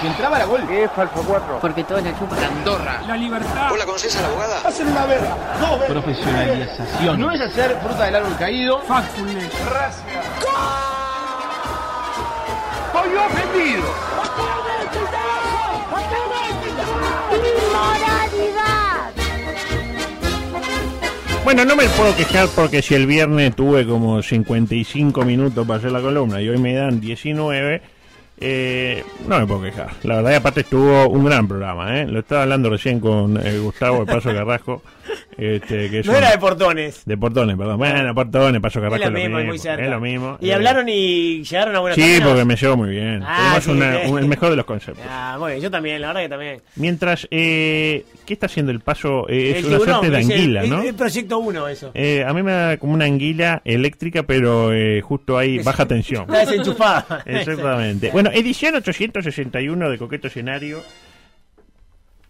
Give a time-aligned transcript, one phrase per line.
[0.00, 0.64] Si entraba la gol.
[0.68, 1.58] ¿Qué es falso 4?
[1.60, 2.38] Porque todos la chupan.
[2.38, 3.02] Andorra.
[3.06, 3.70] La libertad.
[3.70, 4.60] ¿Vos la conocés a la abogada?
[4.64, 5.36] Hacen una verga.
[5.72, 5.90] Veces.
[5.90, 7.20] Profesionalización.
[7.20, 8.80] No es hacer fruta del árbol caído.
[8.82, 9.50] Factfulness.
[9.68, 10.04] Gracias.
[12.86, 13.84] Estoy ofendido.
[21.44, 25.90] Bueno, no me puedo quejar porque si el viernes tuve como 55 minutos para hacer
[25.90, 27.80] la columna y hoy me dan 19,
[28.40, 29.90] eh, no me puedo quejar.
[30.02, 32.06] La verdad, aparte estuvo un gran programa, ¿eh?
[32.06, 34.82] Lo estaba hablando recién con eh, Gustavo de Paso Carrasco.
[35.36, 37.02] Este, que es No un- era de portones.
[37.04, 37.78] de Portones, perdón.
[37.78, 39.84] Bueno, Portones, Paso Carrasco Es lo mismo, es muy cerca.
[39.84, 40.36] Es lo mismo.
[40.40, 43.22] Y Eh, hablaron y llegaron a buenos Sí, porque me llevo muy bien.
[43.24, 45.04] Ah, Tenemos sí, una- un- el mejor de los conceptos.
[45.08, 46.62] Ah, muy bien, yo también, la verdad que también.
[46.76, 49.28] Mientras, eh, ¿qué está haciendo el paso?
[49.28, 50.82] Eh, es El una tiburón, suerte de anguila, el- ¿no?
[50.82, 51.90] El, proyecto 1, eso.
[51.94, 56.22] Eh, a mí me da como una anguila eléctrica, pero eh, justo ahí baja tensión.
[56.28, 57.22] Está desenchufada.
[57.26, 58.10] Exactamente.
[58.10, 60.82] Bueno, edición 861 de Coqueto Escenario.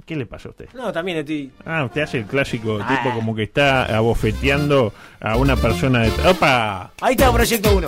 [0.08, 0.68] ¿Qué le pasa a usted?
[0.72, 1.50] No, también estoy.
[1.66, 2.88] Ah, usted hace el clásico Ah.
[2.88, 6.10] tipo como que está abofeteando a una persona de...
[6.26, 6.92] ¡Opa!
[7.02, 7.86] Ahí está proyecto 1.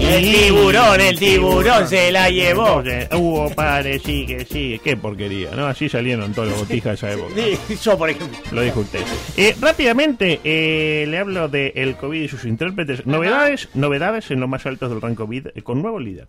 [0.00, 2.82] El tiburón, el tiburón se la llevó.
[3.12, 4.80] Hubo padre, sí, que sí.
[4.82, 5.66] Qué porquería, ¿no?
[5.66, 7.34] Así salieron todas las botijas de esa época.
[7.82, 8.36] Yo, por ejemplo.
[8.50, 9.00] Lo dijo usted.
[9.36, 13.06] Eh, rápidamente, eh, le hablo de el COVID y sus intérpretes.
[13.06, 16.26] Novedades, novedades en lo más altos del ranking COVID eh, con nuevo líder,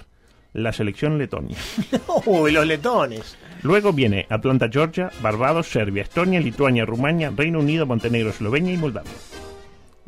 [0.53, 1.57] la selección letonia.
[2.25, 3.35] Uy, los letones.
[3.63, 9.11] Luego viene Atlanta, Georgia, Barbados, Serbia, Estonia, Lituania, Rumania, Reino Unido, Montenegro, Eslovenia y Moldavia.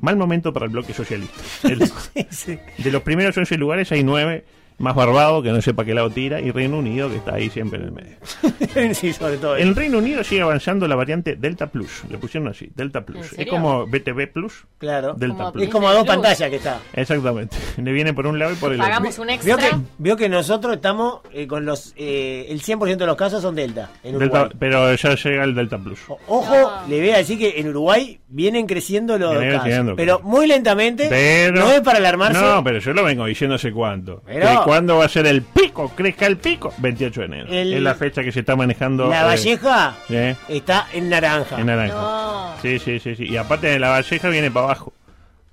[0.02, 1.42] Mal momento para el bloque socialista.
[1.64, 1.90] El-
[2.30, 2.58] Sí.
[2.78, 4.44] de los primeros 11 lugares hay 9,
[4.78, 7.50] más Barbados, que no sé para qué lado tira, y Reino Unido, que está ahí
[7.50, 8.16] siempre en el medio.
[8.94, 9.58] sí, sobre todo.
[9.58, 12.04] En Reino Unido sigue avanzando la variante Delta Plus.
[12.10, 13.34] Le pusieron así, Delta Plus.
[13.34, 15.14] ¿En Es como BTV Plus, Claro.
[15.14, 15.64] Delta Como Plus.
[15.66, 16.16] Es como a dos Plus.
[16.16, 16.80] pantallas que está.
[16.94, 17.56] Exactamente.
[17.78, 19.22] Le viene por un lado y por el Pagamos otro.
[19.24, 19.58] un Veo extra.
[19.70, 21.94] que, veo que nosotros estamos eh, con los.
[21.96, 24.50] eh, el 100% de los casos son Delta en Uruguay.
[24.60, 26.00] Pero ya llega el Delta Plus.
[26.08, 26.88] O- Ojo, No.
[26.90, 29.64] le voy a decir que en Uruguay vienen creciendo los Vienen casos.
[29.64, 29.96] creciendo.
[29.96, 31.08] Pero muy lentamente.
[31.10, 32.40] Pero, no es para alarmarse.
[32.42, 34.22] No, pero yo lo vengo diciendo hace cuánto.
[34.26, 35.90] Pero- Que ¿Cuándo va a ser el pico?
[35.96, 36.74] ¿Crezca el pico?
[36.80, 37.48] 28 de enero.
[37.50, 39.08] El- Es la fecha que se está manejando.
[39.08, 41.60] La eh, Valleja eh, está en naranja.
[41.60, 41.94] en naranja.
[41.96, 42.54] No.
[42.62, 43.26] Sí, sí, sí, sí.
[43.26, 44.94] Y aparte de la Valleja viene para abajo.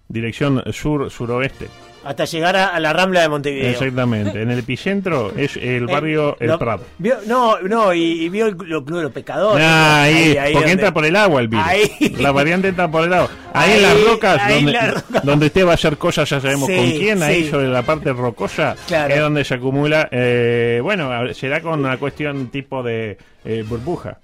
[0.09, 1.69] Dirección sur-suroeste.
[2.05, 3.71] Hasta llegar a, a la Rambla de Montevideo.
[3.71, 4.43] Exactamente.
[4.43, 6.85] En el epicentro es el Eh, barrio El lo- Prado.
[6.99, 9.65] vio- no, no, y, y vio el clu- Club de los Pescadores.
[9.67, 11.65] Ah, ahí, porque donde- entra por el agua el virus.
[11.67, 12.17] Ahí.
[12.19, 13.31] La variante entra por el agua.
[13.53, 14.75] Ahí, Ahí, en las rocas, ahí
[15.23, 18.13] donde, usted va a hacer cosas, ya sabemos Sí, con quién, ahí sobre la parte
[18.13, 19.15] rocosa, Claro.
[19.15, 20.09] es donde se acumula.
[20.11, 24.19] eh, bueno, será con una cuestión tipo de eh, burbuja.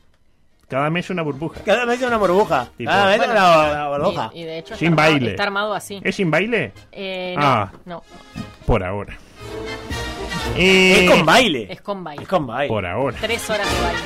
[0.68, 1.62] Cada mes una burbuja.
[1.64, 2.68] Cada vez una burbuja.
[2.76, 4.30] Tipo- Cada vez Bueno, una, una burbuja.
[4.34, 5.30] Y, y de hecho Sin está, armado, baile.
[5.30, 6.00] está armado así.
[6.04, 6.72] ¿Es sin baile?
[6.92, 7.72] Eh, no, Ah.
[7.86, 8.02] no,
[8.66, 9.16] Por ahora.
[10.56, 11.66] Eh, Es con baile.
[11.70, 12.22] es con baile.
[12.22, 12.68] Es con baile.
[12.68, 13.16] Por ahora.
[13.20, 13.98] Tres horas de baile.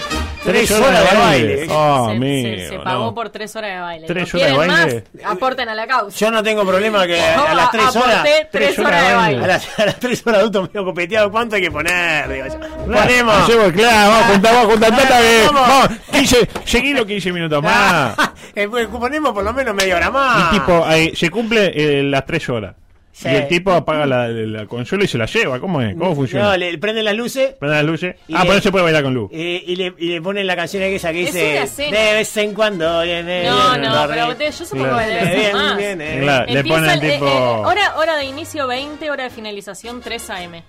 [0.44, 1.66] Tres horas de baile.
[1.70, 3.14] Oh, se, amigo, se- se pagó no.
[3.14, 4.06] por tres horas de baile.
[4.08, 5.04] Tres ¿No horas de baile?
[5.22, 5.32] más?
[5.32, 6.18] Aporten a la causa.
[6.18, 8.22] Yo no tengo problema que Yo a las tres horas.
[8.22, 9.44] tres, Tres horas, horas de baile.
[9.44, 12.28] A las, a las tres horas adultos medio copeteado, ¿cuánto hay que poner?
[12.28, 12.58] Digo.
[12.86, 13.72] Ponemos.
[13.72, 14.10] Claro,
[14.42, 15.42] vamos a juntar tanta que.
[15.46, 15.68] Vamos.
[15.68, 18.14] Vamos, 15, seguilo 15 minutos más.
[18.54, 20.52] Eh, pues, ponemos por lo menos media hora más.
[20.52, 22.74] Y tipo, ahí, se cumple eh, las tres horas.
[23.14, 23.28] Sí.
[23.28, 25.60] Y el tipo apaga la, la consola y se la lleva.
[25.60, 25.94] ¿Cómo es?
[25.94, 26.46] ¿Cómo funciona?
[26.46, 28.16] No, le prenden las luces Prende las luces.
[28.26, 29.30] Y Ah, le- pero no se puede bailar con luz.
[29.34, 31.84] eh, y, le, y le ponen la canción esa que Es dice.
[31.90, 35.26] De vez en cuando viene No, no, pero te- yo supongo Claro.
[35.30, 35.76] que Bien, más.
[35.76, 36.18] bien, eh.
[36.22, 37.26] Claro, le Empieza ponen el- eh, tipo.
[37.26, 40.62] eh, hora, hora de inicio 20, hora de finalización 3 AM.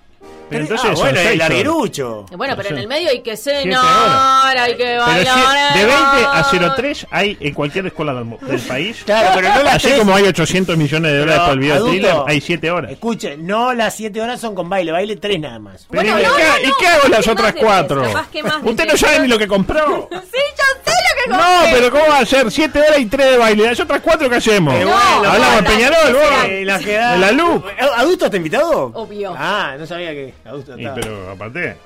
[0.54, 1.38] Pero entonces ah, bueno, el horas.
[1.38, 2.26] larguirucho.
[2.38, 5.74] Bueno, pero en el medio hay que cenar, hay que bailar.
[5.74, 9.02] si- de 20 a eh, 03 hay en cualquier escuela del, del país.
[9.06, 10.00] Claro, pero no las Así tres.
[10.00, 12.92] como hay 800 millones de dólares para el video adulto, thriller, hay 7 horas.
[12.92, 15.86] Escuchen, no las 7 horas son con baile, baile 3 nada más.
[15.90, 18.02] Pero Bueno, ¿y, no, qué, no, ¿y no, qué hago las otras más de cuatro?
[18.02, 20.10] tres, capaz que más de Usted no sabe ni lo que compró.
[20.34, 21.40] Sí, yo sé lo que No,
[21.72, 22.52] pero ¿cómo va a ser?
[22.52, 23.66] Siete horas y tres de baile.
[23.66, 24.74] ¿Las otras cuatro qué hacemos?
[24.74, 24.92] Eh, No,
[25.30, 26.44] Hablamos de no, Peñarol, vos.
[26.48, 27.64] Eh, la la luz.
[27.98, 28.92] ¿Adulto está invitado?
[28.94, 29.34] Obvio.
[29.38, 30.96] Ah, no sabía que Adulto Y, estaba.
[30.96, 31.78] pero aparte,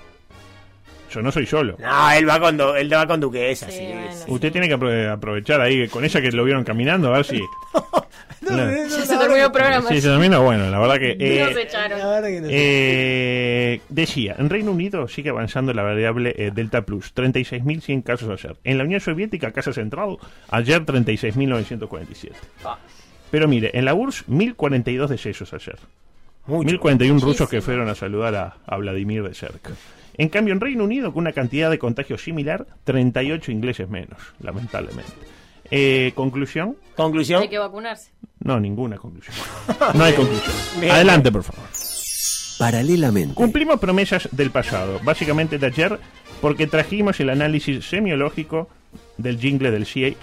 [1.11, 1.75] yo no soy solo.
[1.79, 3.85] No, él va con, él va con duquesa, Sí, sí.
[3.87, 4.11] bueno.
[4.11, 4.23] sí.
[4.27, 7.41] Usted tiene que apro- aprovechar ahí con ella que lo vieron caminando, a ver si.
[8.39, 8.89] No, No.
[8.89, 9.89] se terminó el programa.
[9.89, 10.41] Sí, se terminó.
[10.41, 11.17] Bueno, la verdad que.
[11.19, 11.99] eh, Nos echaron.
[11.99, 12.53] La verdad que no sé.
[12.53, 18.55] Eh, decía, en Reino Unido sigue avanzando la variable eh, Delta Plus, 36.100 casos ayer.
[18.63, 20.17] En la Unión Soviética, Casa Central,
[20.49, 22.31] ayer 36.947.
[22.63, 22.77] Ah.
[23.31, 25.77] Pero mire, en la URSS, 1.042 decesos ayer.
[26.45, 26.77] Mucho.
[26.79, 29.71] 1.041 rusos que fueron a saludar a, a Vladimir de cerca.
[30.17, 35.11] En cambio, en Reino Unido, con una cantidad de contagios similar, 38 ingleses menos, lamentablemente.
[35.69, 36.77] Eh, ¿Conclusión?
[36.95, 37.41] Conclusión.
[37.41, 38.11] Hay que vacunarse.
[38.39, 39.35] No, ninguna conclusión.
[39.93, 40.55] No hay conclusión.
[40.91, 41.65] Adelante, por favor.
[42.57, 43.35] Paralelamente.
[43.35, 45.99] Cumplimos promesas del pasado, básicamente de ayer,
[46.41, 48.69] porque trajimos el análisis semiológico
[49.17, 50.17] del jingle del CIE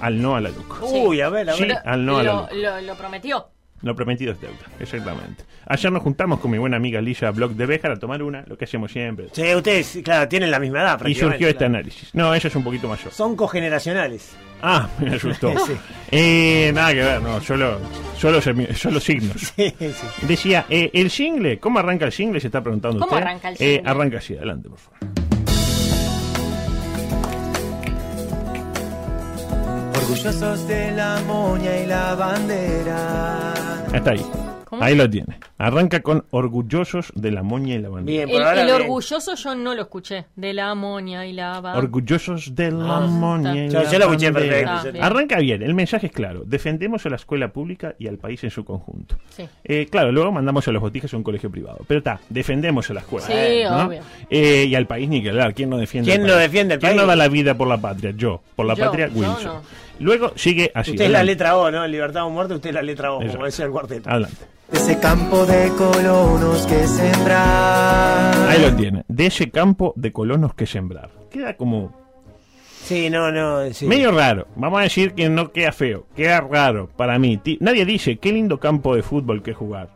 [0.00, 0.82] al no a la LUC.
[0.82, 1.62] Uy, a ver, a Sí.
[1.64, 1.76] ver.
[1.84, 2.48] al no a la luz.
[2.52, 3.46] lo, lo prometió.
[3.82, 5.44] Lo prometido es deuda, exactamente.
[5.66, 8.58] Ayer nos juntamos con mi buena amiga Lisa Block de Béjar a tomar una, lo
[8.58, 9.26] que hacemos siempre.
[9.32, 11.00] Sí, ustedes, claro, tienen la misma edad.
[11.06, 11.74] Y surgió este claro.
[11.74, 12.12] análisis.
[12.14, 13.12] No, ella es un poquito mayor.
[13.12, 14.36] Son cogeneracionales.
[14.62, 15.52] Ah, me asustó.
[15.64, 15.74] Sí.
[16.10, 17.78] Eh, nada que ver, no, solo,
[18.16, 19.36] solo, solo signos.
[19.56, 20.26] Sí, sí.
[20.26, 22.40] Decía, eh, el single, ¿cómo arranca el single?
[22.40, 23.22] Se está preguntando ¿Cómo usted.
[23.24, 23.90] arranca el Eh, jingle?
[23.90, 25.27] arranca así, adelante, por favor.
[30.10, 33.52] Orgullosos de la moña y la bandera.
[33.92, 34.24] Está ahí.
[34.64, 34.82] ¿Cómo?
[34.82, 35.38] Ahí lo tiene.
[35.56, 38.26] Arranca con orgullosos de la moña y la bandera.
[38.26, 38.60] Bien, por El, ahora.
[38.60, 38.80] el bien.
[38.82, 40.26] orgulloso yo no lo escuché.
[40.36, 41.74] De la amonia y la va.
[41.78, 44.50] Orgullosos de la Ah, moña y Yo- la yo lo escuché bandera.
[44.50, 44.70] perfecto.
[44.88, 45.04] Ah, bien.
[45.04, 46.42] Arranca bien, el mensaje es claro.
[46.44, 49.16] Defendemos a la escuela pública y al país en su conjunto.
[49.30, 49.48] Sí.
[49.64, 51.78] Eh, claro, luego mandamos a los botijas a un colegio privado.
[51.88, 53.26] Pero está, defendemos a la escuela.
[53.26, 53.86] Sí, ¿no?
[53.86, 54.02] obvio.
[54.28, 55.54] Eh, y al país ni que hablar.
[55.54, 56.42] ¿Quién no defiende ¿Quién al no país?
[56.50, 57.00] defiende al ¿Quién país?
[57.00, 58.10] no da la vida por la patria?
[58.14, 58.42] Yo.
[58.54, 59.44] Por la Yo, patria, yo Wilson.
[59.44, 59.62] no.
[60.00, 60.92] Luego sigue así.
[60.92, 61.86] Usted es la letra O, ¿no?
[61.86, 64.08] Libertad o muerte, usted es la letra O, como decía el cuarteto.
[64.08, 64.36] Adelante.
[64.72, 68.48] Ese campo de colonos que sembrar.
[68.48, 69.04] Ahí lo tiene.
[69.08, 71.10] De ese campo de colonos que sembrar.
[71.30, 71.96] Queda como
[72.84, 73.70] Sí, no, no.
[73.72, 73.86] Sí.
[73.86, 74.46] Medio raro.
[74.56, 76.06] Vamos a decir que no queda feo.
[76.16, 77.38] Queda raro para mí.
[77.60, 79.88] Nadie dice qué lindo campo de fútbol que jugar.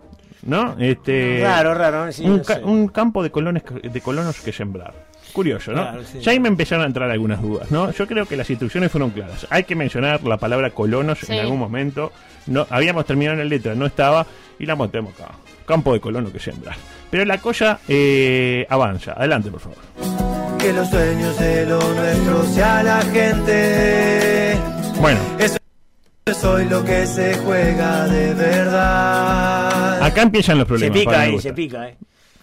[0.43, 0.75] ¿No?
[0.79, 2.11] Este, Raro, raro.
[2.11, 2.65] Sí, un, no ca- sé.
[2.65, 4.93] un campo de, colones, de colonos que sembrar.
[5.33, 5.83] Curioso, ¿no?
[5.83, 6.21] Claro, sí.
[6.21, 7.91] Ya ahí me empezaron a entrar algunas dudas, ¿no?
[7.93, 9.47] Yo creo que las instrucciones fueron claras.
[9.51, 11.33] Hay que mencionar la palabra colonos Sí.
[11.33, 12.13] en algún momento.
[12.47, 14.27] No, habíamos terminado en la letra, no estaba,
[14.59, 15.33] y la montemos acá.
[15.67, 16.77] Campo de colonos que sembrar.
[17.11, 19.13] Pero la cosa eh, avanza.
[19.13, 19.79] Adelante, por favor.
[20.59, 24.57] Que los sueños de lo nuestro sea la gente.
[25.01, 25.19] Bueno,
[26.41, 30.03] Soy lo que se juega de verdad.
[30.03, 30.99] acá empiezan los Se problemas.
[30.99, 31.97] pica para mi ahí, se pica, eh.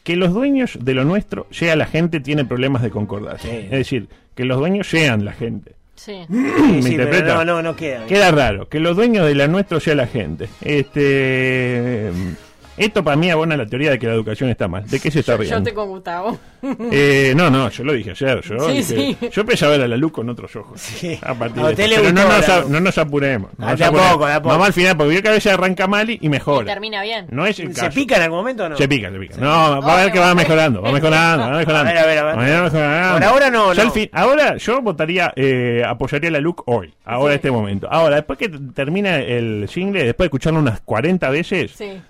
[0.10, 3.48] Que los dueños de lo nuestro, sea la gente, tiene problemas de concordancia.
[3.48, 3.58] Sí.
[3.66, 5.74] Es decir, que los dueños sean la gente.
[5.94, 6.26] Sí.
[6.30, 7.36] ¿Me Sí, interpreta?
[7.36, 8.08] no, no, no queda.
[8.08, 10.50] Queda raro, que los dueños de la nuestro sea la gente.
[10.62, 12.10] Este.
[12.80, 14.88] Esto para mí abona la teoría de que la educación está mal.
[14.90, 15.64] ¿De qué se está Yo riendo?
[15.64, 16.38] te con Gustavo.
[16.92, 18.42] Eh, no, no, yo lo dije ayer.
[18.42, 19.30] Yo, Sí, dije- sí.
[19.32, 20.80] yo empecé a ver a la luz con otros ojos.
[20.82, 21.18] Sí.
[21.22, 21.96] A partir A de usted esto.
[22.04, 23.52] le Pero no nos, a- no nos apuremos.
[23.58, 24.12] no nos apuremos.
[24.12, 24.26] poco.
[24.50, 26.64] Vamos al final, porque vio que a veces arranca mal y, y mejora.
[26.64, 27.28] Y termina bien.
[27.32, 27.96] No es el ¿Se caso.
[27.96, 28.76] pica en algún momento o no?
[28.76, 29.36] Se pica, se pica.
[29.38, 31.88] No, va a ver que va mejorando, va mejorando, va mejorando.
[31.88, 32.38] A ver, a ver, a ver.
[32.38, 33.14] Va mejorando.
[33.14, 33.90] Por ahora no, Ya no.
[33.90, 37.36] al fin- ahora yo votaría, eh, apoyaría la LUC hoy, ahora Sí.
[37.38, 37.88] este momento.
[37.90, 42.02] Ahora, después que termina el single, después de escucharlo unas 40 veces, Sí.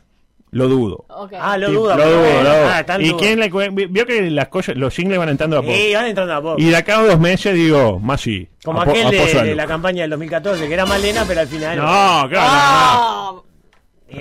[0.51, 1.05] Lo dudo.
[1.39, 1.95] Ah, lo Sí, duda.
[1.95, 2.43] lo dudo, bueno.
[2.43, 2.67] lo dudo.
[2.69, 3.17] Ah, ¿Y duda.
[3.19, 3.49] quién le
[3.87, 5.73] vio que las cosas, los singles van entrando a poco?
[5.73, 6.55] Sí, van entrando a poco.
[6.59, 8.47] Y de acá a dos meses digo, más sí.
[8.63, 11.77] Como aquel de, la campaña del 2014, que era Malena, pero al final.
[11.77, 11.83] No,
[12.29, 12.35] claro.
[12.39, 13.33] ¡Ah!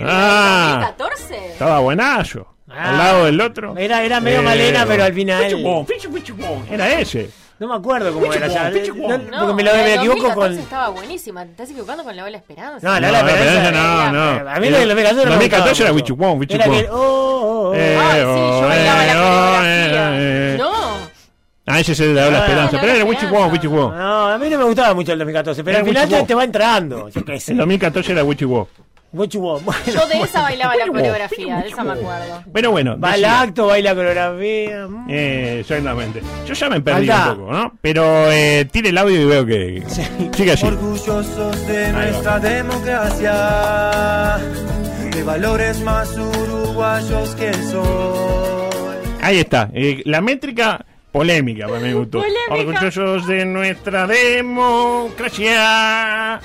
[0.01, 1.35] Ah, ¿2014?
[1.53, 2.47] estaba buenazo.
[2.69, 2.91] Ah.
[2.91, 3.75] Al lado del otro.
[3.75, 5.43] Era- era medio Eh, Malena, pero al final-
[5.87, 6.35] pichu.
[6.71, 7.29] Era ese.
[7.59, 8.69] No me acuerdo cómo era ya.
[8.69, 10.59] No, porque me, lo, me del equivoco 2014 con.
[10.59, 11.43] estaba buenísima.
[11.45, 12.87] Te estás equivocando con la Ola Esperanza.
[12.87, 13.71] No, la No, la la Esperanza.
[13.71, 14.11] No,
[14.43, 14.49] no.
[14.49, 16.13] A mí la del 2014 no me 2014 gustaba era mucho.
[16.13, 17.73] Wichiwon, Era aquel, oh, oh, oh.
[17.75, 20.11] Eh, Ah, sí, yo bailaba la oh, coreografía.
[20.19, 20.57] eh, eh.
[20.57, 20.71] No.
[21.71, 22.77] Ah, ese es el de la Ah, esperanza.
[22.81, 23.05] Pero era.
[23.05, 23.97] Wichiwon, Wichiwon.
[23.97, 26.43] No, a mí no me gustaba mucho el 2014, pero al final te, te va
[26.45, 27.09] entrando.
[27.09, 27.51] Yo qué sé.
[27.51, 28.23] El 2014 era
[29.11, 32.43] Bueno, Yo de esa bailaba la coreografía, de esa me acuerdo.
[32.53, 34.87] Pero bueno, Va al acto, baila coreografía.
[34.87, 35.07] mm.
[35.09, 36.21] Eh, exactamente.
[36.45, 37.31] Yo ya me perdí Anda.
[37.31, 37.73] un poco, ¿no?
[37.81, 39.83] Pero eh, tire el audio y veo que
[40.35, 40.65] sigue así.
[40.65, 44.37] Orgullosos de nuestra democracia,
[45.11, 48.69] de valores más uruguayos que el sol.
[49.21, 49.69] Ahí está.
[49.73, 52.19] Eh, la métrica polémica para mi gusto.
[52.47, 52.53] Polémica.
[52.77, 56.39] Orgullosos de nuestra democracia.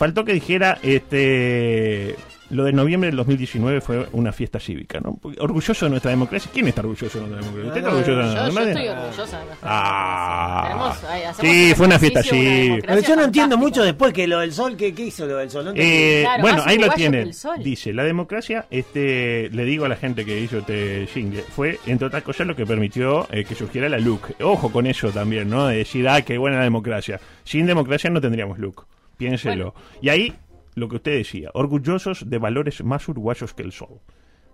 [0.00, 2.16] Faltó que dijera este
[2.48, 5.16] lo de noviembre del 2019 fue una fiesta cívica, ¿no?
[5.20, 6.50] Porque Orgulloso de nuestra democracia.
[6.52, 7.68] ¿Quién está orgulloso de nuestra democracia?
[7.68, 8.82] ¿Usted está orgulloso de nuestra Yo, yo democracia?
[8.82, 10.64] estoy orgullosa de nuestra Ah.
[10.66, 12.50] Tenemos- Sí, fue una fiesta una cívica.
[12.62, 15.36] democracia Pero yo no entiendo mucho después que lo del sol, ¿qué, qué hizo lo
[15.36, 15.64] del sol?
[15.66, 15.72] No.
[15.76, 17.30] Eh, Claro, bueno, ahí lo tienen.
[17.62, 22.06] Dice, la democracia, este, le digo a la gente que hizo este jingle, fue, entre
[22.06, 24.40] otras cosas, lo que permitió eh, que surgiera la LUC.
[24.40, 25.66] Ojo con eso también, ¿no?
[25.68, 27.20] De decir, ah, qué buena la democracia.
[27.44, 28.86] Sin democracia no tendríamos LUC.
[29.20, 29.74] Piénselo.
[30.00, 30.34] Y ahí,
[30.74, 34.00] lo que usted decía, orgullosos de valores más uruguayos que el sol.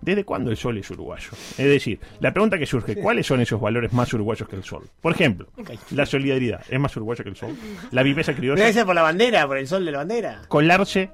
[0.02, 1.30] ¿Desde cuándo el sol es uruguayo?
[1.32, 4.82] Es decir, la pregunta que surge, ¿cuáles son esos valores más uruguayos que el sol?
[5.00, 5.46] Por ejemplo,
[5.92, 7.56] la solidaridad, ¿es más uruguaya que el sol?
[7.92, 10.42] La viveza criolla, ser por la bandera, por el sol de la bandera.
[10.48, 11.10] colarse.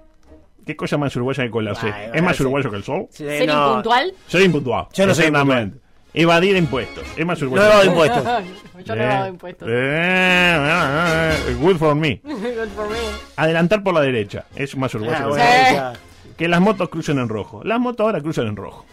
[0.66, 1.92] ¿Qué cosa más uruguaya que colarse?
[1.92, 3.06] Ay, ¿Es más uruguayo que el sol?
[3.10, 3.68] Sí, ¿Ser no.
[3.68, 4.14] impuntual?
[4.28, 4.86] Soy impuntual.
[4.94, 5.78] Yo no soy Exactamente.
[6.14, 7.04] Evadir impuestos.
[7.16, 8.24] ¿Es más No evado impuestos.
[8.84, 9.68] Yo no hago impuestos.
[9.68, 12.16] Eh, eh, eh, good for me.
[12.24, 12.98] Good for me.
[13.36, 14.44] Adelantar por la derecha.
[14.54, 15.92] Es más uruguayo Ah, bueno.
[15.94, 16.34] Sí.
[16.36, 17.62] Que las motos crucen en rojo.
[17.64, 18.84] Las motos ahora cruzan en rojo.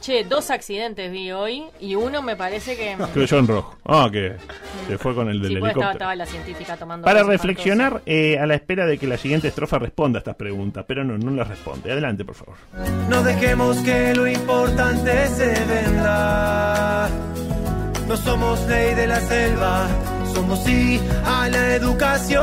[0.00, 2.96] Che, dos accidentes vi hoy y uno me parece que...
[3.12, 3.76] Cruzó en rojo.
[3.84, 4.36] Ah, que
[4.86, 5.90] se fue con el del Sí, pues estaba, helicóptero.
[5.92, 7.04] estaba la científica tomando...
[7.04, 10.84] Para reflexionar eh, a la espera de que la siguiente estrofa responda a estas preguntas,
[10.86, 11.90] pero no, no las responde.
[11.90, 12.54] Adelante, por favor.
[13.08, 17.08] No dejemos que lo importante se venda.
[18.06, 19.88] No somos ley de la selva,
[20.38, 22.42] somos sí a la educación.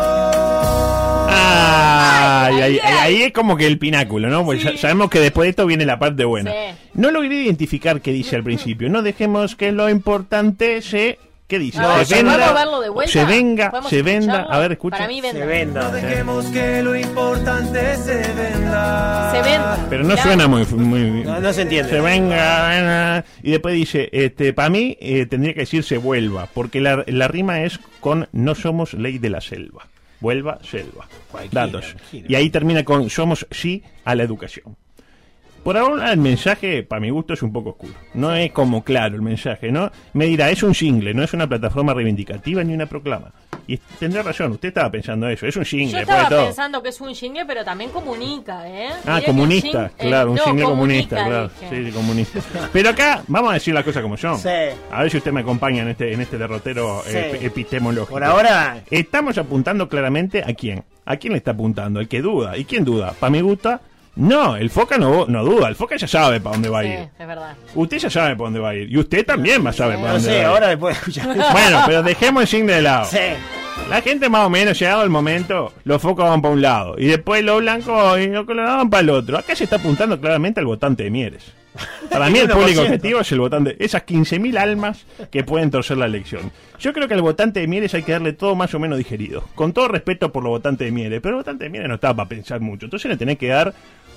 [1.38, 2.94] Ah, y ahí, ay, ay.
[3.16, 4.44] ahí es como que el pináculo, ¿no?
[4.44, 6.52] Pues ya- sabemos que después de esto viene la parte buena.
[6.52, 6.58] Sí.
[6.94, 8.90] No logré identificar qué dice al principio.
[8.90, 11.20] No dejemos que lo importante se...
[11.48, 11.78] ¿Qué dice?
[12.06, 13.12] Se ¿podemos verlo de vuelta?
[13.14, 14.20] se venga, ¿Podemos se venda.
[14.34, 14.54] escucharlo?
[14.54, 14.98] A ver, escucha.
[14.98, 15.40] Para mí venda.
[15.40, 15.92] Se No venda.
[15.92, 19.32] dejemos que lo importante se venda.
[19.32, 19.86] Se venda.
[19.90, 20.66] Pero no suena muy...
[20.66, 21.92] muy No, no se entiende.
[21.92, 23.26] Se venga, venga.
[23.44, 27.28] y después dice, este, para mí eh, tendría que decir se vuelva, porque la, la
[27.28, 29.86] rima es con no somos ley de la selva.
[30.22, 31.08] Vuelva, selva.
[31.32, 31.94] Cualquiera, Datos.
[31.94, 32.28] cualquiera.
[32.28, 34.76] Y ahí termina con somos sí a la educación.
[35.66, 37.94] Por ahora el mensaje, para mi gusto, es un poco oscuro.
[38.14, 39.92] No es como claro el mensaje, ¿no?
[40.14, 43.32] Me dirá, es un single, no es una plataforma reivindicativa ni una proclama.
[43.68, 46.46] Y tendrá razón, usted estaba pensando eso, es un Yo single, después de estaba todo.
[46.46, 48.90] pensando que es un jingle, pero también comunica, ¿eh?
[49.08, 51.48] Ah, Mirá comunista, jing- eh, claro, un no, single comunista, claro.
[51.60, 51.70] dije.
[51.76, 52.40] Sí, sí, comunista.
[52.72, 54.38] Pero acá vamos a decir las cosas como son.
[54.38, 54.50] Sí.
[54.92, 57.18] A ver si usted me acompaña en este, en este derrotero Sí.
[57.18, 58.14] eh, epistemológico.
[58.14, 60.84] Por ahora, Estamos apuntando claramente a quién.
[61.06, 62.00] ¿A quién le está apuntando?
[62.00, 62.56] El que duda.
[62.56, 63.14] ¿Y quién duda?
[63.20, 63.82] ¿Para mi gusta?
[64.16, 65.68] No, el Foca no, no duda.
[65.68, 67.00] El Foca ya sabe para dónde va a Sí, ir.
[67.20, 67.56] es verdad.
[67.76, 68.90] Usted ya sabe para dónde va a ir.
[68.92, 70.46] Y usted también va a saber para no dónde sé, va a ir.
[70.48, 71.52] ahora después de escuchar.
[71.52, 73.06] Bueno, pero dejemos el single de lado.
[73.06, 73.18] Sí.
[73.90, 76.96] La gente más o menos, llegado el momento, los focos van para un lado.
[76.98, 79.38] Y después los blancos y los colorados van para el otro.
[79.38, 81.52] Acá se está apuntando claramente al votante de Mieres.
[82.10, 82.54] Para mí el 1%.
[82.54, 83.76] público objetivo es el votante.
[83.84, 86.52] Esas 15.000 almas que pueden torcer la elección.
[86.80, 89.44] Yo creo que al votante de Mieres hay que darle todo más o menos digerido.
[89.56, 91.20] Con todo respeto por los votantes de Mieres.
[91.22, 92.86] Pero el votante de Mieres no está para pensar mucho.
[92.86, 93.74] Entonces le tenés que dar...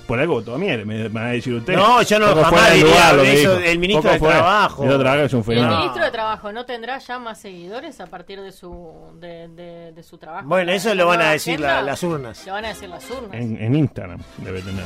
[0.09, 1.75] Por algo votó a me me va a decir usted.
[1.75, 2.69] No, yo no Poco jamás
[3.13, 3.53] lo eso dijo.
[3.67, 4.19] del ministro de.
[4.19, 4.83] Trabajo.
[4.83, 5.43] El ministro de Trabajo es un ¿El
[5.77, 10.03] ministro de Trabajo no tendrá ya más seguidores a partir de su de, de- de
[10.03, 10.47] su trabajo?
[10.47, 12.45] Bueno, eso lo van a ¿Nueva decir la- las urnas.
[12.45, 13.33] Lo van a decir las urnas.
[13.33, 14.83] En, en Instagram debe tener.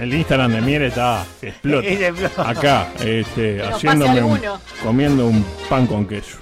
[0.00, 1.88] El Instagram de Mier está explota.
[2.50, 4.40] Acá, este, haciéndome un,
[4.82, 6.38] comiendo un pan con queso.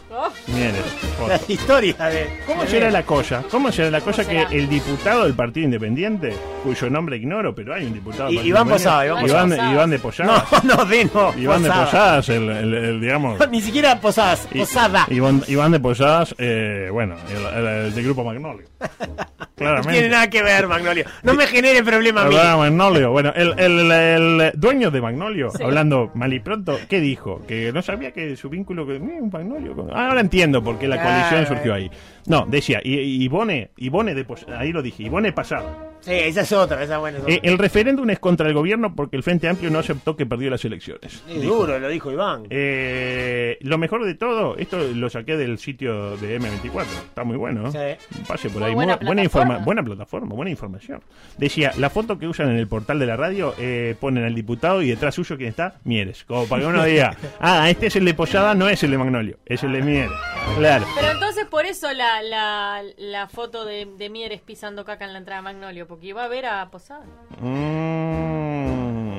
[0.49, 0.83] Mieres,
[1.29, 2.27] La historia de.
[2.45, 3.45] ¿Cómo será la cosa?
[3.49, 4.51] ¿Cómo será la cosa que será?
[4.51, 8.69] el diputado del Partido Independiente, cuyo nombre ignoro, pero hay un diputado del Partido Iván?
[8.69, 9.73] Posada, Iván Iván, de- Posada.
[9.73, 10.65] Iván de Posadas.
[10.65, 11.35] No, no, de no.
[11.39, 11.85] Iván de Posada.
[11.87, 13.39] Posadas, el, el- el, digamos.
[13.51, 15.07] Ni siquiera Posadas, I- Posada.
[15.11, 18.67] Iván, Iván de Posadas, eh, bueno, el, el- el del grupo Magnolio.
[19.61, 19.93] No Claramente.
[19.93, 21.05] tiene nada que ver, Magnolio.
[21.23, 22.35] No me genere problema a mí.
[22.35, 23.11] Hablaba Magnolio.
[23.11, 27.43] Bueno, el, el- el dueño de Magnolio, hablando mal y pronto, ¿qué dijo?
[27.47, 29.75] Que no sabía que su vínculo con "Mira, un Magnolio.
[29.77, 29.91] con-".
[30.01, 31.91] Ah, ahora entiendo por qué la coalición surgió ahí.
[32.27, 34.25] No, decía, y, y Ivone, Ivone de
[34.57, 35.90] ahí lo dije, Ivone pasado.
[36.01, 37.19] Sí, esa es otra, esa es buena.
[37.19, 37.35] es otra.
[37.35, 40.51] Eh, el referéndum es contra el gobierno porque el Frente Amplio no aceptó que perdió
[40.51, 41.23] las elecciones.
[41.29, 41.55] Es Dijo.
[41.57, 42.45] duro, lo dijo Iván.
[42.51, 47.63] Eh, lo mejor de todo, esto lo saqué del sitio de M24, está muy bueno.
[47.63, 47.73] ¿no?
[47.73, 47.79] Sí.
[48.27, 49.65] Pase por Muy ahí, buena buena, buena, informa- plataforma.
[49.65, 51.03] buena plataforma, buena información.
[51.39, 54.83] Decía, la foto que usan en el portal de la radio, eh, ponen al diputado
[54.83, 56.25] y detrás suyo quién está, Mieres.
[56.25, 58.99] Como para que uno diga, ah, este es el de Posada, no es el de
[58.99, 60.11] Magnolio, es el de Mieres.
[60.57, 60.87] Claro.
[60.95, 65.19] Pero entonces por eso la, la, la foto de, de Mieres pisando caca en la
[65.19, 67.05] entrada de Magnolio, porque iba a ver a Posada.
[67.41, 69.11] Mm.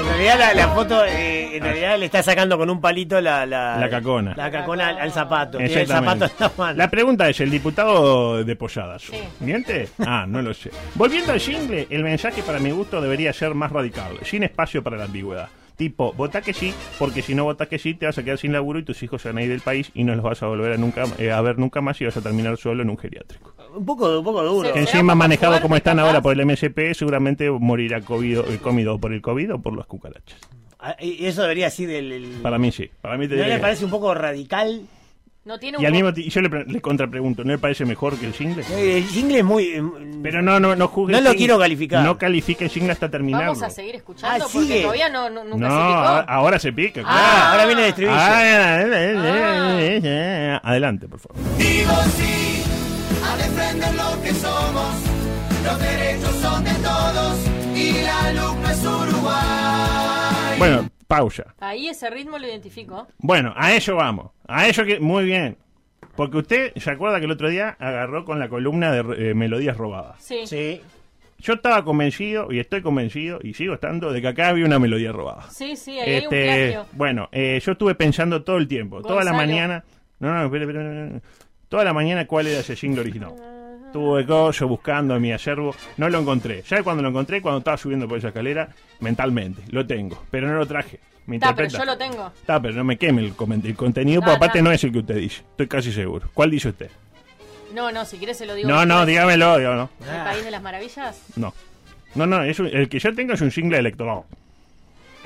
[0.00, 3.46] En realidad la, la foto, eh, en realidad le está sacando con un palito la...
[3.46, 4.34] La, La cacona.
[4.36, 5.58] La cacona al, al zapato.
[5.58, 6.28] Tiene el Exactamente.
[6.28, 6.78] zapato en la mano.
[6.78, 9.16] La pregunta es, ¿el diputado de Posadas Sí.
[9.40, 9.88] miente?
[10.04, 10.70] Ah, no lo sé.
[10.96, 14.96] Volviendo al jingle, el mensaje para mi gusto debería ser más radical, sin espacio para
[14.96, 15.48] la ambigüedad.
[15.76, 18.52] Tipo, vota que sí, porque si no votas que sí, te vas a quedar sin
[18.52, 20.46] laburo y tus hijos se van a ir del país y no los vas a
[20.48, 22.98] volver a, nunca, eh, a ver nunca más y vas a terminar solo en un
[22.98, 23.54] geriátrico.
[23.78, 24.72] Un poco, un poco duro.
[24.72, 28.98] Que encima manejado fuerte, como están ahora por el MSP, seguramente morirá COVID, eh, comido
[28.98, 30.38] por el COVID o por las cucarachas.
[30.80, 32.12] Ah, Y eso debería ser el...
[32.12, 32.90] el- Para mí sí.
[33.00, 34.82] Para mí ¿No le parece un poco radical?
[35.44, 38.26] No tiene un Y al mismo yo le, le contrapregunto, ¿no le parece mejor que
[38.26, 38.62] el single?
[38.76, 39.64] El jingle es muy...
[39.64, 39.82] eh,
[40.22, 41.38] Pero no, no, no juzgue No lo single.
[41.38, 42.04] quiero calificar.
[42.04, 43.46] No califique el single hasta terminarlo.
[43.52, 45.98] Vamos a seguir escuchando Ah, porque todavía no, no- nunca No, se picó.
[45.98, 47.02] ahora, ahora se pica.
[47.06, 48.16] Ah, ahora viene el estribillo.
[48.18, 50.58] Ah, eh, eh, eh, eh, eh.
[50.62, 51.38] Adelante, por favor.
[51.56, 52.37] Digo sí
[53.60, 55.04] a defender lo que somos.
[55.64, 57.38] Los derechos son de todos
[57.76, 60.58] y la luz no es Uruguay.
[60.58, 61.54] Bueno, pausa.
[61.60, 63.06] Ahí ese ritmo lo identifico.
[63.18, 64.30] Bueno, a eso vamos.
[64.46, 65.00] A eso que.
[65.00, 65.56] Muy bien.
[66.16, 69.76] Porque usted se acuerda que el otro día agarró con la columna de eh, melodías
[69.76, 70.16] robadas.
[70.20, 70.46] Sí.
[70.46, 70.80] Sí.
[71.40, 75.12] Yo estaba convencido, y estoy convencido, y sigo estando, de que acá había una melodía
[75.12, 75.48] robada.
[75.50, 76.86] Sí, sí, ahí hay un Este, plagio.
[76.94, 79.84] bueno, eh, yo estuve pensando todo el tiempo, toda la mañana.
[80.18, 81.22] No, no, espere, espere, espere, espere.
[81.68, 83.32] Toda la mañana cuál era ese jingle original.
[83.92, 86.62] Tuve coso buscando en mi acervo, no lo encontré.
[86.68, 88.68] Ya cuando lo encontré, cuando estaba subiendo por esa escalera,
[89.00, 91.00] mentalmente, lo tengo, pero no lo traje.
[91.26, 92.26] ¿Me Está, pero yo lo tengo.
[92.28, 93.34] Está, pero no me queme el,
[93.64, 94.70] el contenido, No, porque aparte no.
[94.70, 95.42] no es el que usted dice.
[95.50, 96.28] Estoy casi seguro.
[96.32, 96.90] ¿Cuál dice usted?
[97.74, 98.66] No, no, si quieres se lo digo.
[98.68, 99.90] No, no, dígamelo, dígamelo.
[100.00, 101.22] ¿El País de las Maravillas?
[101.36, 101.52] No.
[102.14, 104.22] No, no, es un- el que yo tengo es un single electoral.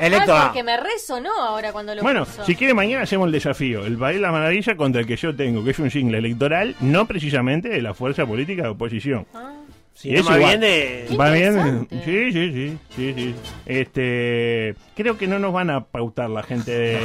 [0.03, 0.45] Ah, A.
[0.47, 2.45] porque me resonó ahora cuando lo Bueno, puso.
[2.45, 3.85] si quiere mañana hacemos el desafío.
[3.87, 6.75] El País de la Maravilla contra el que yo tengo, que es un single electoral,
[6.81, 9.27] no precisamente de la fuerza política de oposición.
[9.35, 9.53] Ah,
[9.95, 10.51] Si Y no es más igual.
[10.51, 11.07] bien de...
[11.11, 11.89] Qué ¿Va bien?
[12.05, 13.35] Sí, sí, sí, sí, sí.
[13.67, 16.73] Este, creo que no nos van a pautar la gente.
[16.73, 16.99] de-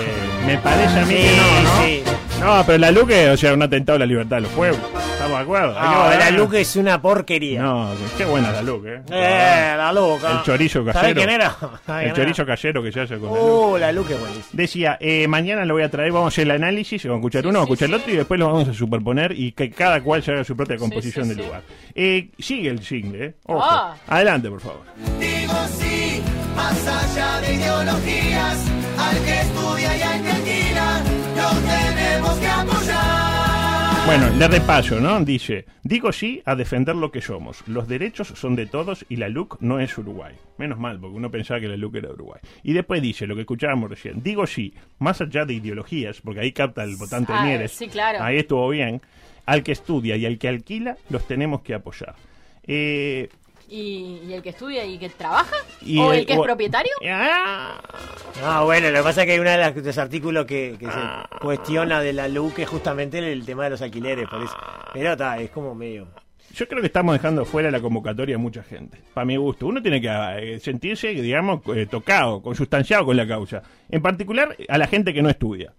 [0.45, 1.83] Me parece a mí Sí, que no, ¿no?
[1.83, 2.03] sí.
[2.39, 4.79] No, pero la Luque, o sea, un atentado a la libertad de los pueblos.
[5.13, 5.67] ¿Estamos de acuerdo?
[5.73, 6.19] Votar.
[6.19, 7.61] la Luke es una porquería.
[7.63, 9.01] No, qué buena la Luque, ¿eh?
[9.09, 10.31] Eh, la Luca.
[10.31, 11.15] El chorizo ¿Sabes casero.
[11.15, 11.55] quién era?
[11.85, 12.45] ¿Sabes El era?
[12.45, 13.41] casero que se hace con la Luque.
[13.51, 14.49] Uh, la Luke es buenísima.
[14.53, 17.41] Decía, eh, mañana lo voy a traer, vamos a hacer el análisis, vamos a escuchar
[17.41, 19.51] Sí, uno, vamos a sí, escuchar el otro y después lo vamos a superponer y
[19.53, 21.43] que cada cual se haga su propia composición sí, del sí.
[21.43, 21.61] lugar.
[21.95, 23.35] Eh, sigue el single, ¿eh?
[23.45, 23.61] Ojo.
[23.63, 23.95] Ah.
[24.07, 24.81] Adelante, por favor.
[25.19, 26.21] Digo sí,
[26.55, 28.65] más allá de ideologías,
[28.97, 31.01] al que estudia y al que alquila,
[31.35, 33.27] lo tenemos que apoyar.
[34.05, 35.19] Bueno, le repaso, ¿no?
[35.25, 37.61] Dice, digo sí a defender lo que somos.
[37.67, 40.33] Los derechos son de todos y la LUC no es Uruguay.
[40.57, 42.39] Menos mal, porque uno pensaba que la LUC era Uruguay.
[42.63, 46.53] Y después dice, lo que escuchábamos recién, digo sí, más allá de ideologías, porque ahí
[46.53, 47.73] capta el votante Ah, Mieres.
[47.73, 48.23] sí, claro.
[48.23, 49.01] Ahí estuvo bien.
[49.45, 52.15] Al que estudia y al que alquila, los tenemos que apoyar.
[52.67, 53.29] Eh,
[53.69, 55.55] ¿Y, y el que estudia y que trabaja?
[55.81, 56.91] y ¿O el que es propietario?
[57.05, 57.81] Ah,
[58.41, 61.27] No, bueno, lo que pasa es que hay uno de los artículos que, que Ah.
[61.31, 64.55] se cuestiona de la Luke es justamente el, el tema de los alquileres, por eso.
[64.93, 66.07] Pero está, es como medio...
[66.53, 68.97] Yo creo que estamos dejando fuera la convocatoria a mucha gente.
[69.13, 69.67] Para mi gusto.
[69.67, 73.61] Uno tiene que eh, sentirse, digamos, eh, tocado, consustanciado con la causa.
[73.89, 75.73] En particular, a la gente que no estudia.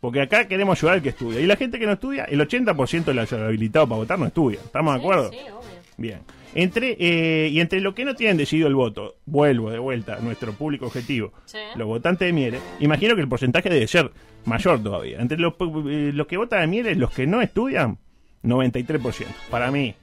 [0.00, 1.38] Porque acá queremos ayudar al que estudia.
[1.40, 4.58] Y la gente que no estudia, el 80% de los habilitados para votar no estudia.
[4.64, 5.30] ¿Estamos de acuerdo?
[5.30, 5.83] Sí, obvio.
[5.96, 6.20] Bien.
[6.54, 10.20] Entre, eh, y entre los que no tienen decidido el voto, vuelvo de vuelta a
[10.20, 11.58] nuestro público objetivo, Sí.
[11.76, 14.10] los votantes de Mieres, imagino que el porcentaje debe ser
[14.44, 15.20] mayor todavía.
[15.20, 15.54] Entre los,
[15.88, 17.98] eh, los que votan de Mieres, los que no estudian,
[18.42, 19.26] 93%.
[19.50, 19.94] Para mí,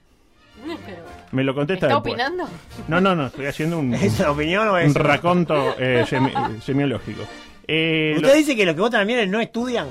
[0.86, 2.14] Pero, me lo contesta ¿Está después.
[2.14, 2.48] opinando?
[2.88, 7.24] No, no, no, estoy haciendo un, ¿Es la opinión o un raconto eh, semi- semiológico.
[7.68, 9.88] Eh, ¿Usted lo- dice que los que votan a Mieres no estudian?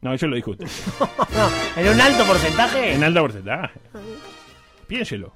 [0.00, 0.66] No, eso lo dijo usted.
[1.00, 2.94] no, ¿en un alto porcentaje?
[2.94, 3.78] En alto porcentaje.
[4.88, 5.34] Piénselo.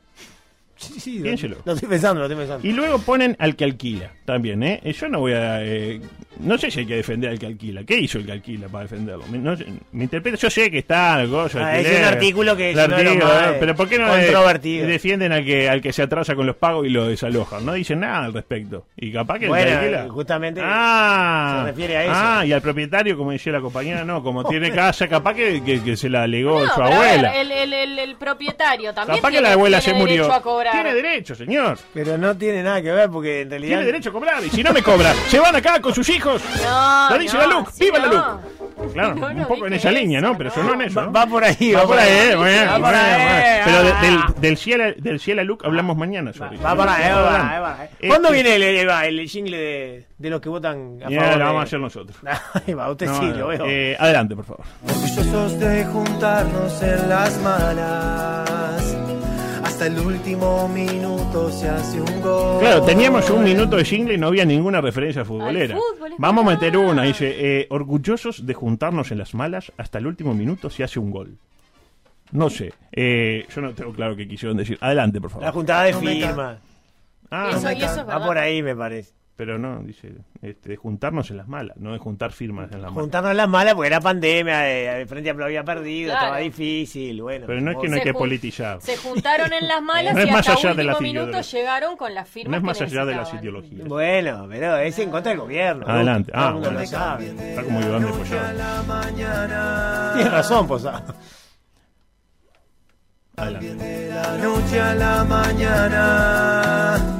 [0.76, 1.56] Sí, sí, lo- Piénselo.
[1.64, 2.66] Lo estoy pensando, lo estoy pensando.
[2.66, 4.80] Y luego ponen al que alquila también, ¿eh?
[4.98, 5.62] Yo no voy a...
[5.64, 6.00] eh,
[6.42, 7.84] no sé si hay que defender al que alquila.
[7.84, 9.24] ¿Qué hizo el que alquila para defenderlo?
[9.28, 11.46] Me, no sé, me interpreta, yo sé que está algo...
[11.54, 13.56] Ah, es un artículo que los artículo, más, ¿eh?
[13.60, 14.86] Pero ¿por qué no eh, controvertido.
[14.86, 17.64] defienden al que, al que se atrasa con los pagos y lo desalojan?
[17.64, 18.86] No dicen nada al respecto.
[18.96, 20.06] Y capaz que el Bueno, que alquila...
[20.10, 22.12] justamente Ah, se refiere a eso.
[22.14, 25.82] Ah, y al propietario, como decía la compañera, no, como tiene casa, capaz que, que-
[25.82, 27.30] que se la alegó No, su abuela.
[27.32, 30.22] ver, el, el, el, el propietario también capaz que la abuela se tiene murió.
[30.24, 30.72] derecho a cobrar.
[30.72, 31.78] Tiene derecho, señor.
[31.94, 33.70] Pero no tiene nada que ver porque en realidad...
[33.78, 34.44] Tiene derecho a cobrar.
[34.44, 36.31] Y si no me cobra, se van acá con sus hijos.
[36.64, 38.12] No, Lo dice no, la así ¡Viva la no.
[38.12, 38.92] Luc!
[38.94, 40.28] Claro, No, un poco en esa línea, ¿no?
[40.30, 40.54] eso, Pero no.
[40.56, 41.00] sonó en eso.
[41.00, 41.12] Va, ¿no?
[41.12, 43.60] va por ahí, Va por ahí, eh.
[43.64, 47.12] Pero de- del, del cielo, del cielo a Luc hablamos mañana sobre Va por ahí,
[47.12, 47.40] va por
[47.80, 47.88] ahí.
[47.92, 51.20] Este- ¿Cuándo viene el, el, el, el jingle de, de los que votan a Ya,
[51.20, 51.32] favor?
[51.32, 52.16] lo de- vamos a hacer nosotros.
[52.66, 53.64] Ahí va, usted No, sí, lo veo.
[53.66, 54.64] eh, adelante, por favor.
[54.84, 58.81] Orgullosos de juntarnos en las malas.
[59.82, 62.60] Hasta el último minuto se hace un gol.
[62.60, 65.74] Claro, teníamos un minuto de jingle y no había ninguna referencia futbolera.
[65.74, 67.02] Fútbol, Vamos a meter una.
[67.02, 71.10] Dice, eh, orgullosos de juntarnos en las malas, hasta el último minuto se hace un
[71.10, 71.36] gol.
[72.30, 72.72] No sé.
[72.92, 74.78] eh, yo no tengo claro qué quisieron decir.
[74.80, 75.46] Adelante, por favor.
[75.46, 76.58] La juntada de firmas.
[77.28, 79.12] Ah, Eso, y eso es Va por ahí, me parece.
[79.44, 82.92] Pero no, dice, este, de juntarnos en las malas, no de juntar firmas en las
[82.92, 83.02] malas.
[83.02, 86.26] Juntarnos las malas porque era pandemia, eh, el Frente Amplio había perdido, Claro.
[86.26, 87.46] estaba difícil, bueno.
[87.48, 88.80] Pero no es que no hay que politizar.
[88.80, 91.96] Se juntaron en las malas No es y más hasta allá de las minuto llegaron
[91.96, 93.88] con las firmas No es más que allá de las ideologías.
[93.88, 95.84] Bueno, pero es en contra del gobierno.
[95.88, 96.30] Adelante.
[96.32, 96.70] Ah, bueno.
[96.70, 96.80] lo.
[96.80, 97.18] Está
[97.64, 98.52] como ayudando Posada.
[98.52, 100.10] la mañana.
[100.14, 101.04] Tienes razón, Posada.
[103.36, 103.74] Adelante.
[103.74, 107.18] De la noche a la mañana.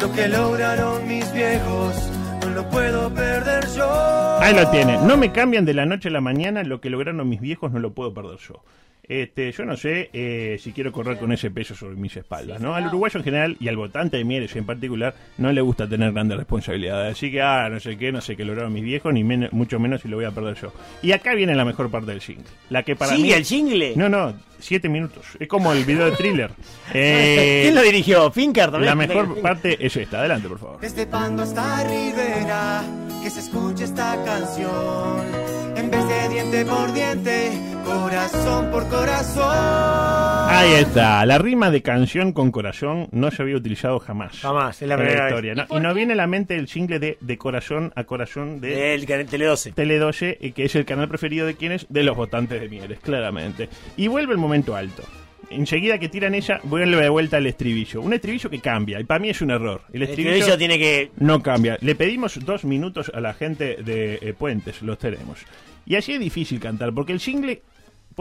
[0.00, 1.94] Lo que lograron mis viejos
[2.42, 3.88] no lo puedo perder yo.
[4.40, 4.96] Ahí lo tiene.
[4.98, 6.62] No me cambian de la noche a la mañana.
[6.62, 8.62] Lo que lograron mis viejos no lo puedo perder yo.
[9.02, 12.76] Este, yo no sé eh, si quiero correr con ese peso sobre mis espaldas, ¿no?
[12.76, 16.12] Al uruguayo en general y al votante de Mieres en particular no le gusta tener
[16.12, 17.16] grandes responsabilidades.
[17.16, 19.80] Así que, ah, no sé qué, no sé qué lograron mis viejos, ni men- mucho
[19.80, 20.72] menos si lo voy a perder yo.
[21.02, 22.44] Y acá viene la mejor parte del jingle.
[22.68, 23.32] La que para ¿Sigue mí...
[23.32, 23.94] el jingle?
[23.96, 25.26] No, no, siete minutos.
[25.38, 26.50] Es como el video de thriller.
[26.92, 28.30] Eh, ¿Quién lo dirigió?
[28.30, 28.86] ¿Finker también?
[28.86, 30.18] la mejor parte es esta.
[30.20, 30.80] Adelante, por favor.
[30.80, 32.82] Desde Pando hasta Rivera,
[33.22, 35.24] que se escuche esta canción.
[35.76, 37.50] En vez de diente por diente,
[37.90, 39.44] corazón por corazón.
[40.52, 44.38] Ahí está, la rima de canción con corazón no se había utilizado jamás.
[44.40, 45.30] Jamás, es la en primera vez.
[45.32, 45.54] historia.
[45.54, 45.62] ¿no?
[45.62, 45.96] ¿Y por Y nos qué?
[45.96, 49.44] viene a la mente el jingle de, de corazón a corazón de El canal Tele
[49.46, 49.72] 12.
[49.72, 52.98] Tele 12, eh, que es el canal preferido de quienes, de los votantes de Mieres,
[53.00, 53.68] claramente.
[53.96, 55.02] Y vuelve el momento alto.
[55.50, 58.02] Enseguida que tiran ella, vuelve de vuelta el estribillo.
[58.02, 59.82] Un estribillo que cambia, y para mí es un error.
[59.92, 61.10] El El estribillo, estribillo tiene que.
[61.18, 61.76] no cambia.
[61.80, 65.40] Le pedimos dos minutos a la gente de eh, Puentes, los tenemos.
[65.86, 67.62] Y así es difícil cantar, porque el jingle.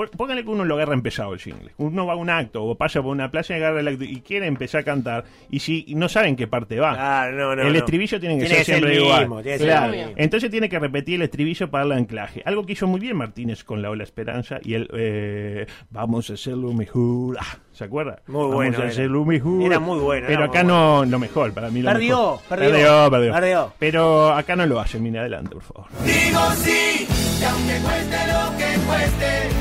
[0.07, 1.71] Pó- Pónganle que uno lo agarra empezado el jingle.
[1.77, 4.21] Uno va a un acto o pasa por una playa y agarra el acto y
[4.21, 5.25] quiere empezar a cantar.
[5.49, 6.93] Y si y no saben qué parte va.
[6.93, 7.79] Claro, no, no, el no.
[7.79, 9.19] estribillo tiene que Tiene ser que ser siempre el igual.
[9.21, 9.93] mismo, tiene que ser Claro.
[9.93, 10.13] el mismo.
[10.17, 12.41] Entonces tiene que repetir el estribillo para darle anclaje.
[12.45, 16.33] Algo que hizo muy bien Martínez con la Ola Esperanza y él, eh, vamos a
[16.33, 17.37] hacerlo mejor.
[17.39, 18.21] Ah, ¿Se acuerda?
[18.27, 18.89] Muy vamos bueno a era.
[18.89, 19.63] hacerlo mejor.
[19.63, 22.39] Era muy bueno, Pero acá no, lo mejor, para mí lo Perdió, mejor.
[22.49, 22.69] perdió.
[22.71, 23.33] perdió, perdió.
[23.33, 23.73] Perdió.
[23.79, 25.85] Pero acá no lo hace, mire adelante, por favor.
[26.03, 27.07] Digo sí,
[27.39, 29.58] que aunque cueste lo que cueste,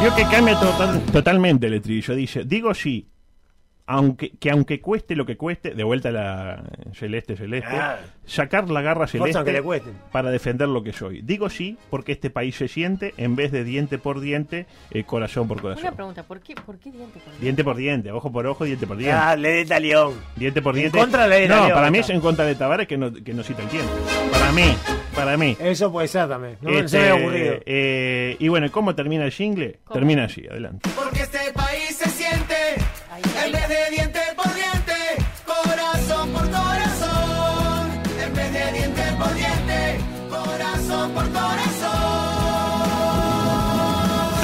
[0.00, 2.14] Vio que cambia total- totalmente el estribillo.
[2.14, 3.08] Dice, digo sí,
[3.86, 7.98] aunque, que aunque cueste lo que cueste, de vuelta la celeste celeste, Ah.
[8.26, 9.62] sacar la garra celeste le
[10.12, 11.22] para defender lo que soy.
[11.22, 15.46] Digo sí, porque este país se siente, en vez de diente por diente, eh, corazón
[15.48, 15.94] por Una corazón.
[15.94, 18.96] pregunta, ¿por qué, por qué diente con Diente por diente, ojo por ojo, diente por
[18.96, 19.16] diente.
[19.16, 20.12] Ah, le de Talión.
[20.36, 20.98] Diente por En diente.
[20.98, 23.42] contra de no, León, para mí es en contra de Tavares que no, que no
[23.42, 23.90] cita el tiempo.
[24.32, 24.64] Para mí,
[25.16, 25.56] para mí.
[25.58, 26.58] Eso puede ser también.
[26.60, 27.54] No Este, se me había ocurrido.
[27.66, 29.78] eh, y bueno, ¿cómo termina el jingle?
[29.84, 29.94] ¿Cómo?
[29.98, 30.88] Termina así, adelante.
[30.94, 32.54] Porque este país se siente,
[33.10, 33.76] Ahí, en vez de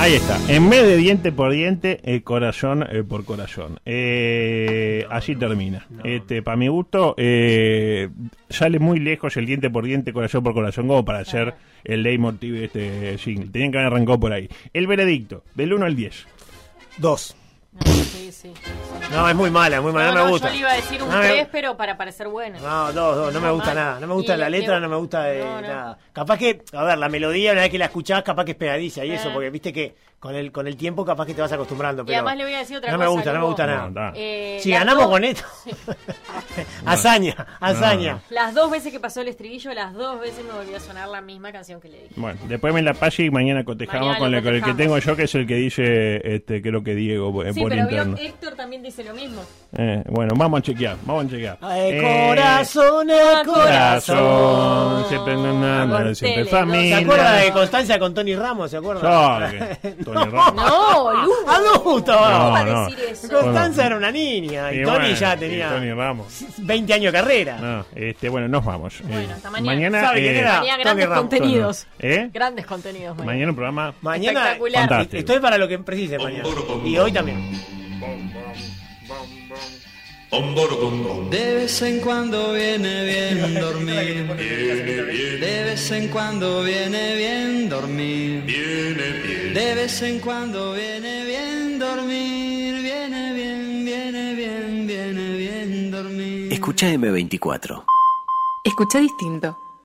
[0.03, 0.37] Ahí está.
[0.49, 3.79] En vez de diente por diente, eh, corazón eh, por corazón.
[3.87, 5.87] Eh, así termina.
[6.03, 8.09] Este, para mi gusto, eh,
[8.51, 12.53] sale muy lejos el diente por diente, corazón por corazón, como para hacer el leitmotiv
[12.53, 13.51] de este single.
[13.53, 14.49] Tenían que haber arrancado por ahí.
[14.73, 16.27] El veredicto, del 1 al 10.
[16.99, 17.37] 2
[18.13, 18.53] sí, sí.
[19.11, 20.49] No, es muy mala, muy mala, no, me gusta.
[20.49, 22.59] Yo le iba a decir un No me- 3, pero para parecer bueno.
[22.61, 23.77] No, dos, dos, no me No, gusta mal.
[23.77, 24.01] nada.
[24.01, 25.69] No me gusta Y la le- letra, le- no me gusta eh, No, no.
[25.69, 25.99] nada.
[26.13, 29.05] Capaz que, a ver, la melodía, una vez que la escuchás, capaz que es pegadiza
[29.05, 29.33] y eso, Eh.
[29.33, 32.03] porque viste que con el, con el tiempo capaz que te vas acostumbrando.
[32.03, 33.09] Y Pero además le voy a decir otra no cosa.
[33.09, 33.91] me gusta, no me gusta No, nada.
[33.91, 34.13] da.
[34.15, 35.45] Eh, Si ganamos dos- con esto,
[36.87, 38.21] hazaña, hazaña.
[38.31, 41.21] Las dos veces que pasó el estribillo, las dos veces me volvió a sonar la
[41.21, 42.15] misma canción que le dije.
[42.17, 44.97] Bueno, después me la pase y mañana cotejamos Mañana con, el, con el que tengo
[44.99, 47.61] yo, que es el que dice, este, creo que Diego, eh, Sí,
[48.19, 49.43] Héctor también dice lo mismo.
[49.75, 51.57] Eh, bueno, vamos a chequear, vamos a chequear.
[51.63, 54.17] Ay, Eh, corazón, eh, ah, corazón.
[54.19, 56.99] Corazón, siempre, na, na, siempre familia.
[56.99, 58.71] ¿Se acuerda de Constancia con Tony Ramos?
[58.71, 59.01] ¿Se acuerda?
[59.01, 60.55] Sorry, Tony Ramos.
[60.57, 61.51] No, Lugo.
[61.51, 62.13] Adulto.
[62.13, 62.85] No, va a no.
[62.85, 63.29] decir eso?
[63.31, 63.87] Constanza Bueno.
[63.87, 66.45] era una niña y, Y Tony bueno, ya tenía Tony Ramos.
[66.59, 67.57] 20 años de carrera.
[67.59, 69.01] No, este, bueno, nos vamos.
[69.03, 70.01] Bueno, Eh, hasta mañana.
[70.03, 71.19] ¿Sabe quién eh, Tony grandes Ramos.
[71.19, 71.87] contenidos.
[71.99, 72.29] ¿Eh?
[72.31, 73.17] Grandes contenidos.
[73.17, 73.33] mañana.
[73.33, 73.95] Mañana un programa.
[74.03, 74.89] Mañana Espectacular.
[74.89, 75.17] Fantástico.
[75.19, 76.45] estoy para lo que precise mañana.
[76.85, 77.51] Y hoy también.
[81.31, 84.27] De vez en cuando viene bien dormir.
[84.35, 88.45] De vez en cuando viene bien dormir.
[89.53, 92.81] De vez en cuando viene bien dormir.
[92.81, 96.51] Viene bien, viene bien, viene bien dormir.
[96.51, 97.85] Escucha M24.
[98.65, 99.59] Escucha distinto.